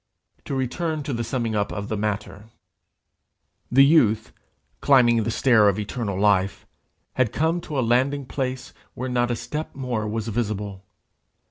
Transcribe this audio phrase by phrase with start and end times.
[0.45, 2.45] To return to the summing up of the matter:
[3.71, 4.33] The youth,
[4.79, 6.65] climbing the stair of eternal life,
[7.13, 10.83] had come to a landing place where not a step more was visible.